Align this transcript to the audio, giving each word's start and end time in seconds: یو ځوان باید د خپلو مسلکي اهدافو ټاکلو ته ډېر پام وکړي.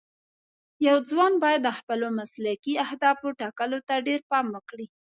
یو 0.87 0.97
ځوان 1.09 1.33
باید 1.43 1.61
د 1.63 1.69
خپلو 1.79 2.07
مسلکي 2.19 2.73
اهدافو 2.85 3.27
ټاکلو 3.41 3.79
ته 3.87 3.93
ډېر 4.07 4.19
پام 4.31 4.45
وکړي. 4.55 4.85